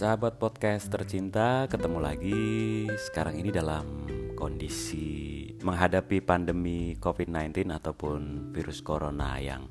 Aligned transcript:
Sahabat 0.00 0.40
podcast 0.40 0.88
tercinta, 0.88 1.68
ketemu 1.68 2.00
lagi 2.00 2.40
sekarang 2.88 3.36
ini 3.36 3.52
dalam 3.52 3.84
kondisi 4.32 5.44
menghadapi 5.60 6.24
pandemi 6.24 6.96
COVID-19 6.96 7.68
ataupun 7.68 8.48
virus 8.48 8.80
corona 8.80 9.36
yang 9.36 9.68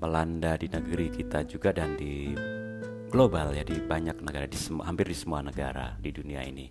melanda 0.00 0.56
di 0.56 0.72
negeri 0.72 1.12
kita 1.12 1.44
juga 1.44 1.76
dan 1.76 1.92
di 1.92 2.32
global 3.12 3.52
ya 3.52 3.68
di 3.68 3.84
banyak 3.84 4.24
negara 4.24 4.48
di 4.48 4.56
hampir 4.80 5.12
di 5.12 5.16
semua 5.20 5.44
negara 5.44 5.92
di 6.00 6.08
dunia 6.08 6.40
ini. 6.40 6.64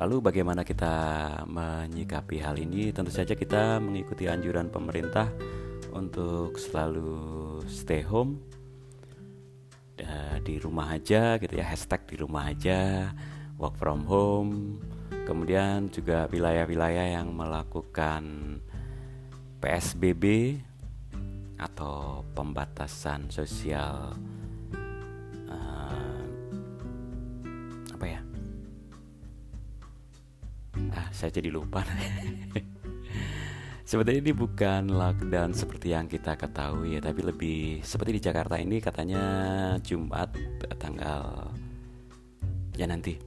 Lalu 0.00 0.32
bagaimana 0.32 0.64
kita 0.64 0.96
menyikapi 1.44 2.40
hal 2.40 2.56
ini? 2.56 2.88
Tentu 2.96 3.12
saja 3.12 3.36
kita 3.36 3.76
mengikuti 3.84 4.32
anjuran 4.32 4.72
pemerintah 4.72 5.28
untuk 5.92 6.56
selalu 6.56 7.60
stay 7.68 8.00
home 8.00 8.61
di 10.42 10.58
rumah 10.58 10.98
aja 10.98 11.38
gitu 11.38 11.54
ya 11.54 11.66
hashtag 11.70 12.02
di 12.08 12.16
rumah 12.18 12.50
aja 12.50 13.12
work 13.62 13.78
from 13.78 14.02
home. 14.04 14.82
Kemudian 15.22 15.86
juga 15.94 16.26
wilayah-wilayah 16.26 17.14
yang 17.22 17.30
melakukan 17.30 18.58
PSBB 19.62 20.58
atau 21.62 22.26
pembatasan 22.34 23.30
sosial 23.30 24.18
uh, 25.46 26.22
apa 27.94 28.06
ya? 28.10 28.20
Ah 30.90 31.06
saya 31.14 31.30
jadi 31.30 31.54
lupa 31.54 31.86
Sebenarnya 33.82 34.22
ini 34.24 34.32
bukan 34.32 34.94
lockdown 34.94 35.52
seperti 35.52 35.92
yang 35.92 36.06
kita 36.06 36.38
ketahui 36.38 36.96
ya, 36.96 37.00
tapi 37.02 37.20
lebih 37.26 37.82
seperti 37.82 38.16
di 38.16 38.22
Jakarta 38.22 38.56
ini 38.56 38.78
katanya 38.78 39.22
Jumat 39.82 40.32
tanggal 40.78 41.50
ya 42.72 42.88
nanti 42.88 43.20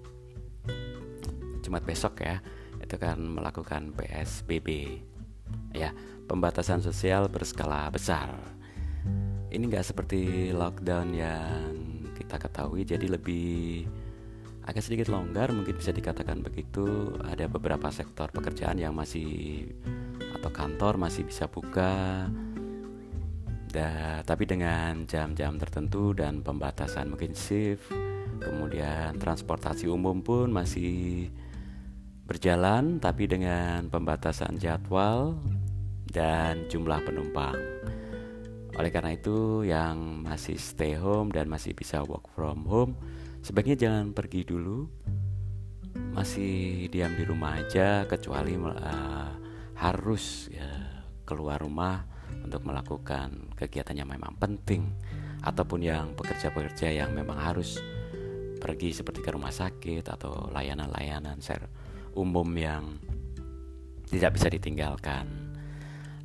Jumat 1.62 1.86
besok 1.86 2.26
ya 2.26 2.42
itu 2.82 2.96
kan 2.98 3.18
melakukan 3.18 3.94
PSBB 3.94 5.02
ya 5.74 5.94
pembatasan 6.26 6.82
sosial 6.82 7.30
berskala 7.30 7.90
besar. 7.94 8.34
Ini 9.50 9.64
nggak 9.72 9.88
seperti 9.88 10.52
lockdown 10.52 11.16
yang 11.16 11.74
kita 12.16 12.36
ketahui, 12.42 12.84
jadi 12.84 13.08
lebih 13.08 13.88
agak 14.66 14.84
sedikit 14.84 15.14
longgar 15.14 15.54
mungkin 15.54 15.78
bisa 15.78 15.94
dikatakan 15.94 16.42
begitu. 16.42 17.14
Ada 17.24 17.46
beberapa 17.48 17.88
sektor 17.94 18.28
pekerjaan 18.34 18.82
yang 18.82 18.98
masih 18.98 19.70
atau 20.36 20.52
kantor 20.52 21.00
masih 21.00 21.24
bisa 21.26 21.48
buka. 21.48 22.28
Da, 23.72 24.24
tapi 24.24 24.48
dengan 24.48 25.04
jam-jam 25.04 25.60
tertentu 25.60 26.16
dan 26.16 26.40
pembatasan 26.40 27.12
mungkin 27.12 27.36
shift 27.36 27.92
kemudian 28.40 29.16
transportasi 29.20 29.88
umum 29.92 30.24
pun 30.24 30.48
masih 30.52 31.28
berjalan 32.26 32.98
tapi 32.98 33.28
dengan 33.28 33.92
pembatasan 33.92 34.58
jadwal 34.58 35.40
dan 36.10 36.66
jumlah 36.72 37.04
penumpang. 37.06 37.58
Oleh 38.76 38.92
karena 38.92 39.16
itu 39.16 39.64
yang 39.64 40.24
masih 40.26 40.60
stay 40.60 41.00
home 41.00 41.32
dan 41.32 41.48
masih 41.48 41.72
bisa 41.72 42.04
work 42.04 42.28
from 42.36 42.68
home 42.68 42.96
sebaiknya 43.40 43.88
jangan 43.88 44.12
pergi 44.12 44.42
dulu. 44.44 44.90
Masih 46.12 46.88
diam 46.92 47.12
di 47.16 47.24
rumah 47.24 47.56
aja 47.60 48.04
kecuali 48.04 48.56
uh, 48.60 49.45
harus 49.76 50.48
ya, 50.52 50.68
keluar 51.28 51.60
rumah 51.60 52.08
untuk 52.44 52.64
melakukan 52.64 53.54
kegiatan 53.60 53.96
yang 53.96 54.10
memang 54.10 54.36
penting 54.40 54.92
ataupun 55.46 55.84
yang 55.84 56.16
pekerja-pekerja 56.18 56.90
yang 56.90 57.14
memang 57.14 57.38
harus 57.38 57.78
pergi 58.58 58.96
seperti 58.96 59.22
ke 59.22 59.30
rumah 59.30 59.54
sakit 59.54 60.02
atau 60.10 60.50
layanan-layanan 60.50 61.38
ser 61.38 61.70
umum 62.18 62.48
yang 62.58 62.98
tidak 64.10 64.40
bisa 64.40 64.48
ditinggalkan. 64.50 65.28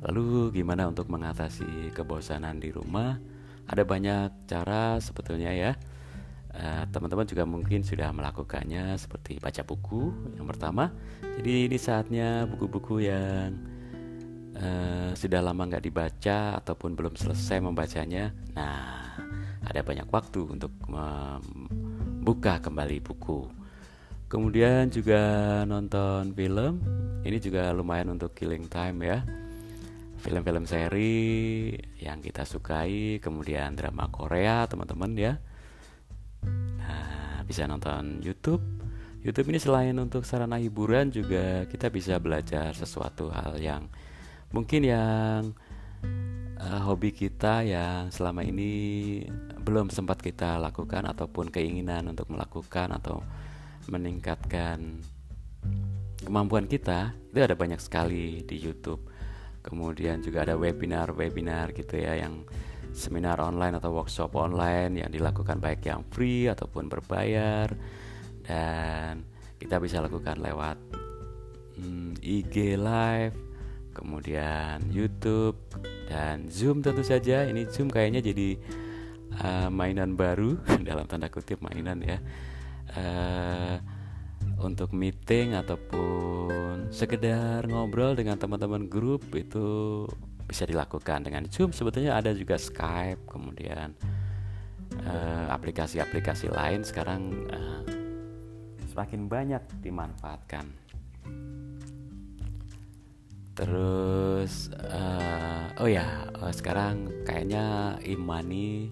Lalu 0.01 0.49
gimana 0.55 0.89
untuk 0.89 1.11
mengatasi 1.13 1.93
kebosanan 1.93 2.57
di 2.57 2.73
rumah? 2.73 3.21
Ada 3.69 3.85
banyak 3.85 4.49
cara 4.49 4.97
sebetulnya 4.97 5.53
ya. 5.53 5.71
Eh, 6.51 6.83
teman-teman 6.91 7.23
juga 7.23 7.47
mungkin 7.47 7.79
sudah 7.79 8.11
melakukannya 8.11 8.99
seperti 8.99 9.39
baca 9.39 9.63
buku 9.63 10.11
yang 10.35 10.43
pertama. 10.43 10.91
Jadi 11.39 11.71
ini 11.71 11.77
saatnya 11.79 12.43
buku-buku 12.43 13.07
yang 13.07 13.55
uh, 14.59 15.15
sudah 15.15 15.39
lama 15.39 15.63
nggak 15.63 15.87
dibaca 15.87 16.59
ataupun 16.59 16.91
belum 16.99 17.15
selesai 17.15 17.63
membacanya. 17.63 18.35
Nah, 18.51 19.15
ada 19.63 19.79
banyak 19.79 20.11
waktu 20.11 20.43
untuk 20.43 20.75
membuka 20.91 22.59
kembali 22.59 22.99
buku. 22.99 23.47
Kemudian 24.27 24.91
juga 24.91 25.63
nonton 25.63 26.35
film. 26.35 26.83
Ini 27.23 27.37
juga 27.39 27.71
lumayan 27.71 28.11
untuk 28.11 28.35
killing 28.35 28.67
time 28.67 29.07
ya. 29.07 29.23
Film-film 30.19 30.67
seri 30.67 31.71
yang 32.03 32.19
kita 32.19 32.43
sukai, 32.43 33.23
kemudian 33.23 33.71
drama 33.79 34.11
Korea, 34.11 34.67
teman-teman 34.67 35.15
ya 35.15 35.33
bisa 37.51 37.67
nonton 37.67 38.23
YouTube. 38.23 38.63
YouTube 39.19 39.51
ini 39.51 39.59
selain 39.59 39.91
untuk 39.99 40.23
sarana 40.23 40.55
hiburan 40.55 41.11
juga 41.11 41.67
kita 41.67 41.91
bisa 41.91 42.15
belajar 42.15 42.71
sesuatu 42.71 43.27
hal 43.27 43.59
yang 43.59 43.91
mungkin 44.55 44.87
yang 44.87 45.51
uh, 46.55 46.81
hobi 46.87 47.11
kita 47.11 47.67
yang 47.67 48.07
selama 48.07 48.47
ini 48.47 48.71
belum 49.67 49.91
sempat 49.91 50.23
kita 50.23 50.63
lakukan 50.63 51.03
ataupun 51.11 51.51
keinginan 51.51 52.07
untuk 52.07 52.31
melakukan 52.31 52.95
atau 52.95 53.19
meningkatkan 53.91 55.03
kemampuan 56.23 56.71
kita 56.71 57.11
itu 57.35 57.43
ada 57.43 57.59
banyak 57.59 57.83
sekali 57.83 58.47
di 58.47 58.55
YouTube. 58.63 59.11
Kemudian 59.59 60.23
juga 60.23 60.47
ada 60.47 60.55
webinar-webinar 60.55 61.75
gitu 61.75 61.99
ya 61.99 62.15
yang 62.15 62.47
seminar 62.91 63.39
online 63.39 63.79
atau 63.79 63.95
workshop 63.95 64.35
online 64.35 65.03
yang 65.03 65.09
dilakukan 65.11 65.57
baik 65.57 65.87
yang 65.87 66.03
free 66.11 66.47
ataupun 66.51 66.91
berbayar. 66.91 67.71
Dan 68.43 69.23
kita 69.57 69.77
bisa 69.79 70.03
lakukan 70.03 70.41
lewat 70.41 70.77
hmm, 71.79 72.19
IG 72.19 72.75
live 72.75 73.37
kemudian 73.91 74.87
YouTube 74.87 75.59
dan 76.07 76.47
Zoom 76.47 76.79
tentu 76.79 77.03
saja. 77.03 77.43
Ini 77.47 77.67
Zoom 77.67 77.91
kayaknya 77.91 78.23
jadi 78.23 78.55
uh, 79.43 79.69
mainan 79.71 80.15
baru 80.15 80.59
dalam 80.87 81.05
tanda 81.07 81.27
kutip 81.27 81.59
mainan 81.63 81.99
ya. 82.03 82.17
Uh, 82.91 83.77
untuk 84.61 84.93
meeting 84.93 85.57
ataupun 85.57 86.93
sekedar 86.93 87.65
ngobrol 87.65 88.13
dengan 88.13 88.37
teman-teman 88.37 88.85
grup 88.85 89.25
itu 89.33 90.05
bisa 90.45 90.63
dilakukan 90.65 91.25
dengan 91.25 91.45
Zoom. 91.49 91.73
Sebetulnya 91.73 92.17
ada 92.17 92.31
juga 92.33 92.57
Skype 92.57 93.25
kemudian 93.29 93.93
eh, 95.01 95.45
aplikasi-aplikasi 95.49 96.51
uh, 96.51 96.53
lain 96.55 96.81
sekarang 96.83 97.21
uh, 97.51 97.81
semakin 98.91 99.31
banyak 99.31 99.63
dimanfaatkan. 99.79 100.67
Terus 103.55 104.71
uh, 104.73 105.79
oh 105.79 105.89
ya 105.91 106.27
uh, 106.39 106.53
sekarang 106.55 107.23
kayaknya 107.27 107.95
e-money 108.03 108.89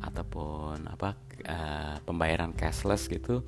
ataupun 0.00 0.86
apa 0.88 1.18
uh, 1.46 1.96
pembayaran 2.06 2.54
cashless 2.54 3.10
gitu 3.10 3.42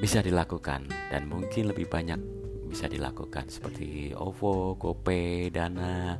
bisa 0.00 0.24
dilakukan 0.24 0.88
dan 1.12 1.28
mungkin 1.28 1.70
lebih 1.70 1.86
banyak 1.86 2.43
bisa 2.74 2.90
dilakukan 2.90 3.46
seperti 3.46 4.10
OVO, 4.18 4.74
GoPay, 4.74 5.46
Dana, 5.54 6.18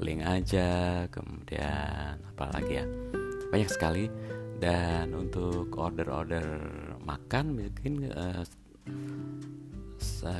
link 0.00 0.24
aja, 0.24 1.04
kemudian 1.12 2.16
apa 2.16 2.48
lagi 2.48 2.80
ya? 2.80 2.88
Banyak 3.52 3.68
sekali. 3.68 4.08
Dan 4.56 5.12
untuk 5.12 5.68
order-order 5.76 6.64
makan 7.04 7.60
mungkin 7.60 8.08
uh, 8.08 8.40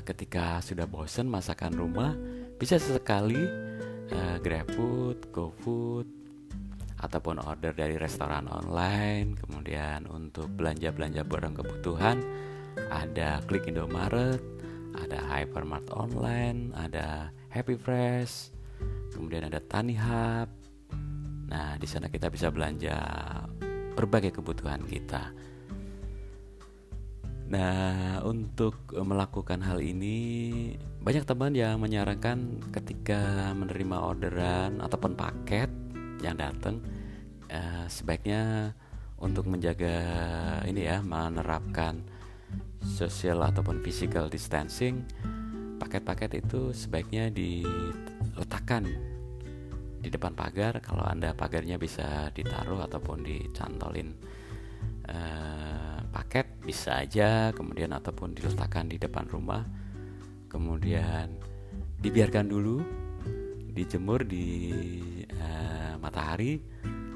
ketika 0.09 0.65
sudah 0.65 0.89
bosan 0.89 1.29
masakan 1.29 1.77
rumah 1.77 2.17
bisa 2.57 2.81
sesekali 2.81 3.45
uh, 4.09 4.41
GrabFood, 4.41 5.29
GoFood 5.37 6.09
ataupun 6.97 7.45
order 7.45 7.77
dari 7.77 8.01
restoran 8.01 8.49
online. 8.49 9.37
Kemudian 9.37 10.09
untuk 10.09 10.49
belanja-belanja 10.55 11.29
barang 11.29 11.61
kebutuhan 11.61 12.25
ada 12.89 13.45
Klik 13.45 13.69
Indomaret 13.69 14.62
ada 14.97 15.19
Hypermart 15.29 15.89
Online, 15.93 16.73
ada 16.77 17.33
Happy 17.49 17.77
Fresh, 17.77 18.53
kemudian 19.13 19.49
ada 19.49 19.61
Tani 19.61 19.97
Hub. 19.97 20.49
Nah, 21.53 21.77
di 21.77 21.85
sana 21.85 22.09
kita 22.09 22.33
bisa 22.33 22.49
belanja 22.49 22.97
berbagai 23.93 24.41
kebutuhan 24.41 24.85
kita. 24.89 25.33
Nah, 27.53 28.25
untuk 28.25 28.81
melakukan 28.97 29.61
hal 29.61 29.85
ini, 29.85 30.73
banyak 31.05 31.29
teman 31.29 31.53
yang 31.53 31.77
menyarankan 31.85 32.65
ketika 32.73 33.53
menerima 33.53 33.97
orderan 34.01 34.81
ataupun 34.81 35.13
paket 35.13 35.69
yang 36.25 36.41
datang, 36.41 36.81
eh, 37.53 37.85
sebaiknya 37.93 38.73
untuk 39.21 39.47
menjaga 39.47 39.97
ini 40.65 40.89
ya 40.89 41.05
menerapkan 41.05 42.03
social 42.83 43.43
ataupun 43.43 43.81
physical 43.81 44.27
distancing 44.27 45.07
paket-paket 45.83 46.47
itu 46.47 46.71
sebaiknya 46.71 47.27
diletakkan 47.35 48.87
di 49.99 50.09
depan 50.11 50.35
pagar. 50.35 50.79
Kalau 50.79 51.03
anda 51.03 51.35
pagarnya 51.35 51.75
bisa 51.75 52.31
ditaruh 52.31 52.87
ataupun 52.87 53.27
dicantolin 53.27 54.15
uh, 55.11 55.99
paket 56.15 56.47
bisa 56.63 57.03
aja. 57.03 57.51
Kemudian 57.51 57.91
ataupun 57.91 58.39
diletakkan 58.39 58.87
di 58.87 59.03
depan 59.03 59.27
rumah. 59.27 59.67
Kemudian 60.47 61.35
dibiarkan 61.99 62.47
dulu 62.47 62.79
dijemur 63.75 64.23
di 64.23 64.47
uh, 65.35 65.99
matahari. 65.99 66.63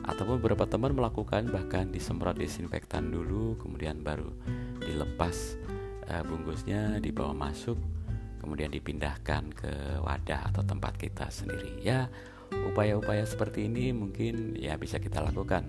Ataupun 0.07 0.39
beberapa 0.39 0.71
teman 0.71 0.95
melakukan 0.95 1.51
bahkan 1.51 1.91
disemprot 1.91 2.39
disinfektan 2.39 3.11
dulu 3.11 3.59
kemudian 3.59 4.07
baru 4.07 4.31
dilepas 4.87 5.59
uh, 6.07 6.23
bungkusnya 6.23 7.03
dibawa 7.03 7.35
masuk 7.35 7.77
kemudian 8.39 8.71
dipindahkan 8.71 9.51
ke 9.51 9.73
wadah 10.01 10.55
atau 10.55 10.63
tempat 10.63 10.95
kita 10.95 11.27
sendiri 11.27 11.83
ya 11.83 12.07
upaya-upaya 12.71 13.27
seperti 13.27 13.67
ini 13.67 13.91
mungkin 13.91 14.55
ya 14.55 14.79
bisa 14.79 15.03
kita 15.03 15.19
lakukan 15.19 15.67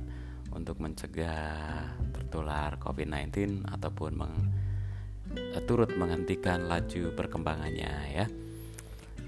untuk 0.53 0.81
mencegah 0.81 1.97
tertular 2.13 2.77
COVID-19 2.81 3.65
ataupun 3.67 4.11
meng, 4.17 4.35
uh, 5.53 5.61
turut 5.69 5.93
menghentikan 5.93 6.65
laju 6.65 7.13
perkembangannya 7.13 7.93
ya. 8.13 8.25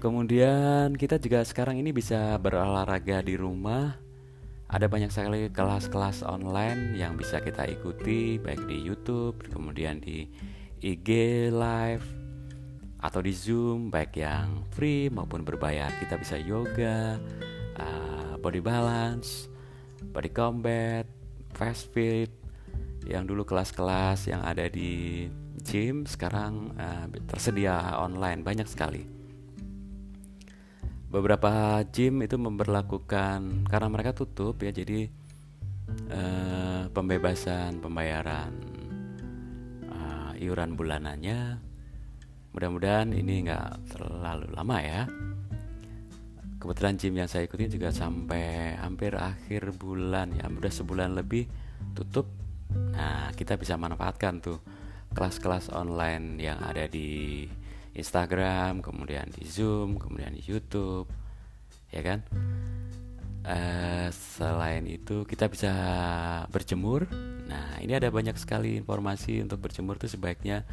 Kemudian 0.00 0.96
kita 0.96 1.20
juga 1.20 1.44
sekarang 1.44 1.76
ini 1.76 1.92
bisa 1.92 2.34
berolahraga 2.40 3.20
di 3.20 3.36
rumah. 3.36 4.09
Ada 4.70 4.86
banyak 4.86 5.10
sekali 5.10 5.50
kelas-kelas 5.50 6.22
online 6.22 6.94
yang 6.94 7.18
bisa 7.18 7.42
kita 7.42 7.66
ikuti 7.66 8.38
baik 8.38 8.70
di 8.70 8.78
YouTube, 8.78 9.42
kemudian 9.50 9.98
di 9.98 10.30
IG 10.78 11.10
Live 11.50 12.06
atau 13.02 13.18
di 13.18 13.34
Zoom 13.34 13.90
baik 13.90 14.14
yang 14.14 14.62
free 14.70 15.10
maupun 15.10 15.42
berbayar. 15.42 15.90
Kita 15.98 16.14
bisa 16.14 16.38
yoga, 16.38 17.18
uh, 17.82 18.38
body 18.38 18.62
balance, 18.62 19.50
body 20.14 20.30
combat, 20.30 21.02
fast 21.50 21.90
fit 21.90 22.30
yang 23.10 23.26
dulu 23.26 23.42
kelas-kelas 23.42 24.30
yang 24.30 24.44
ada 24.46 24.70
di 24.70 25.26
gym 25.66 26.06
sekarang 26.06 26.70
uh, 26.78 27.10
tersedia 27.26 27.98
online 27.98 28.46
banyak 28.46 28.70
sekali 28.70 29.19
beberapa 31.10 31.82
gym 31.90 32.22
itu 32.22 32.38
memperlakukan 32.38 33.66
karena 33.66 33.88
mereka 33.90 34.14
tutup 34.14 34.62
ya 34.62 34.70
jadi 34.70 35.10
uh, 36.14 36.86
pembebasan 36.94 37.82
pembayaran 37.82 38.54
uh, 39.90 40.32
iuran 40.38 40.78
bulanannya 40.78 41.70
mudah-mudahan 42.50 43.14
ini 43.14 43.46
nggak 43.46 43.94
terlalu 43.94 44.46
lama 44.54 44.78
ya. 44.82 45.02
Kebetulan 46.60 47.00
gym 47.00 47.14
yang 47.16 47.30
saya 47.30 47.48
ikuti 47.48 47.72
juga 47.72 47.88
sampai 47.88 48.76
hampir 48.76 49.16
akhir 49.16 49.72
bulan 49.80 50.36
ya 50.36 50.44
udah 50.50 50.68
sebulan 50.68 51.16
lebih 51.16 51.48
tutup. 51.96 52.28
Nah 52.92 53.32
kita 53.32 53.56
bisa 53.56 53.80
manfaatkan 53.80 54.44
tuh 54.44 54.60
kelas-kelas 55.16 55.72
online 55.72 56.36
yang 56.36 56.60
ada 56.60 56.84
di 56.84 57.48
Instagram, 58.00 58.80
kemudian 58.80 59.28
di 59.30 59.44
Zoom, 59.44 60.00
kemudian 60.00 60.32
di 60.32 60.42
YouTube, 60.42 61.06
ya 61.92 62.00
kan? 62.00 62.24
Uh, 63.40 64.08
selain 64.12 64.84
itu 64.84 65.24
kita 65.24 65.48
bisa 65.48 65.72
berjemur. 66.52 67.08
Nah 67.48 67.80
ini 67.80 67.96
ada 67.96 68.12
banyak 68.12 68.36
sekali 68.36 68.76
informasi 68.76 69.40
untuk 69.40 69.64
berjemur 69.64 69.96
itu 69.96 70.12
sebaiknya 70.12 70.64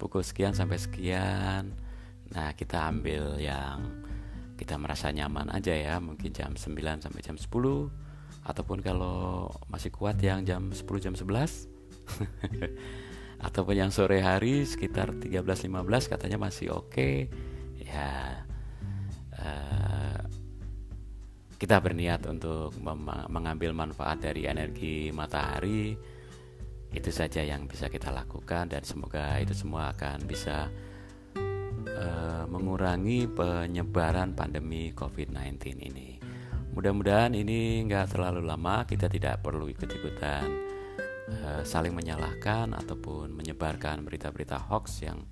pukul 0.00 0.24
sekian 0.24 0.56
sampai 0.56 0.80
sekian. 0.80 1.76
Nah 2.32 2.56
kita 2.56 2.88
ambil 2.88 3.36
yang 3.36 4.04
kita 4.56 4.76
merasa 4.76 5.12
nyaman 5.12 5.48
aja 5.52 5.72
ya, 5.72 5.96
mungkin 6.00 6.32
jam 6.32 6.56
9 6.56 7.04
sampai 7.04 7.20
jam 7.20 7.36
10 7.36 7.48
ataupun 8.44 8.80
kalau 8.80 9.52
masih 9.68 9.92
kuat 9.92 10.16
yang 10.24 10.44
jam 10.48 10.72
10 10.72 10.84
jam 11.04 11.12
11 11.12 11.68
ataupun 13.40 13.74
yang 13.76 13.90
sore 13.90 14.20
hari 14.20 14.68
sekitar 14.68 15.16
13.15 15.16 16.12
katanya 16.12 16.38
masih 16.38 16.76
oke 16.76 16.92
okay. 16.92 17.16
ya 17.80 18.44
uh, 19.40 20.20
kita 21.60 21.76
berniat 21.80 22.24
untuk 22.24 22.72
mengambil 23.28 23.76
manfaat 23.76 24.24
dari 24.24 24.48
energi 24.48 25.12
matahari 25.12 25.92
itu 26.90 27.10
saja 27.12 27.44
yang 27.44 27.68
bisa 27.68 27.92
kita 27.92 28.08
lakukan 28.08 28.72
dan 28.72 28.82
semoga 28.82 29.36
itu 29.38 29.52
semua 29.52 29.92
akan 29.92 30.24
bisa 30.24 30.72
uh, 31.84 32.44
mengurangi 32.48 33.28
penyebaran 33.30 34.32
pandemi 34.34 34.90
COVID-19 34.96 35.84
ini. 35.84 36.18
Mudah-mudahan 36.74 37.36
ini 37.36 37.84
nggak 37.86 38.16
terlalu 38.16 38.42
lama, 38.42 38.88
kita 38.88 39.06
tidak 39.06 39.44
perlu 39.44 39.68
ikut-ikutan 39.70 40.69
Eh, 41.30 41.62
saling 41.62 41.94
menyalahkan 41.94 42.74
ataupun 42.74 43.30
menyebarkan 43.30 44.02
berita-berita 44.02 44.58
hoax 44.66 45.06
yang 45.06 45.22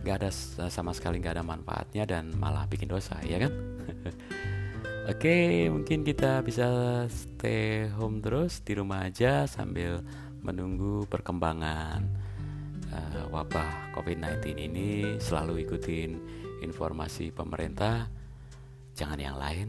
gak 0.00 0.24
ada 0.24 0.30
sama 0.72 0.96
sekali 0.96 1.20
gak 1.20 1.36
ada 1.36 1.44
manfaatnya 1.44 2.08
dan 2.08 2.32
malah 2.40 2.64
bikin 2.64 2.88
dosa 2.88 3.20
ya 3.20 3.36
kan? 3.44 3.52
Oke 5.12 5.28
okay, 5.28 5.46
mungkin 5.68 6.06
kita 6.06 6.40
bisa 6.40 6.64
stay 7.12 7.92
home 7.92 8.24
terus 8.24 8.64
di 8.64 8.72
rumah 8.72 9.04
aja 9.04 9.44
sambil 9.44 10.00
menunggu 10.40 11.04
perkembangan 11.10 12.08
uh, 12.88 13.24
wabah 13.28 13.92
COVID-19 13.92 14.56
ini. 14.56 15.20
Selalu 15.20 15.68
ikutin 15.68 16.10
informasi 16.64 17.34
pemerintah 17.34 18.08
jangan 18.96 19.20
yang 19.20 19.36
lain. 19.36 19.68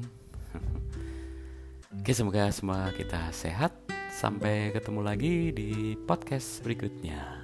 Oke 2.00 2.16
semoga 2.16 2.48
semua 2.54 2.94
kita 2.96 3.28
sehat 3.36 3.83
Sampai 4.14 4.70
ketemu 4.70 5.02
lagi 5.02 5.50
di 5.50 5.98
podcast 6.06 6.62
berikutnya. 6.62 7.43